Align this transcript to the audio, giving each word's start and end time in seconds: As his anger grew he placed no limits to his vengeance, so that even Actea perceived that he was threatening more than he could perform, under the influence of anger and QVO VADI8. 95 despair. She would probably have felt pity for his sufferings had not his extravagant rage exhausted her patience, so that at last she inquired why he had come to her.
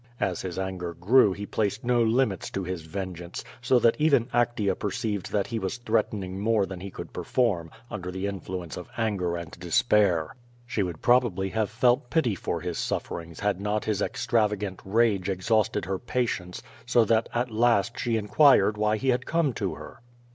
As 0.19 0.41
his 0.41 0.57
anger 0.57 0.95
grew 0.95 1.31
he 1.31 1.45
placed 1.45 1.83
no 1.83 2.01
limits 2.01 2.49
to 2.49 2.63
his 2.63 2.81
vengeance, 2.81 3.43
so 3.61 3.77
that 3.77 3.95
even 4.01 4.25
Actea 4.33 4.73
perceived 4.73 5.31
that 5.31 5.45
he 5.45 5.59
was 5.59 5.77
threatening 5.77 6.39
more 6.39 6.65
than 6.65 6.79
he 6.79 6.89
could 6.89 7.13
perform, 7.13 7.69
under 7.91 8.09
the 8.09 8.25
influence 8.25 8.77
of 8.77 8.87
anger 8.97 9.37
and 9.37 9.49
QVO 9.51 9.57
VADI8. 9.57 9.59
95 9.59 9.59
despair. 9.59 10.35
She 10.65 10.81
would 10.81 11.03
probably 11.03 11.49
have 11.49 11.69
felt 11.69 12.09
pity 12.09 12.33
for 12.33 12.61
his 12.61 12.79
sufferings 12.79 13.41
had 13.41 13.61
not 13.61 13.85
his 13.85 14.01
extravagant 14.01 14.79
rage 14.83 15.29
exhausted 15.29 15.85
her 15.85 15.99
patience, 15.99 16.63
so 16.87 17.05
that 17.05 17.29
at 17.31 17.51
last 17.51 17.99
she 17.99 18.17
inquired 18.17 18.77
why 18.79 18.97
he 18.97 19.09
had 19.09 19.27
come 19.27 19.53
to 19.53 19.75
her. 19.75 20.01